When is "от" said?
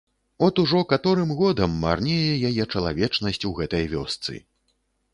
0.45-0.55